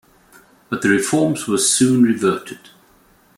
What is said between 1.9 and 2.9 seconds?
reverted.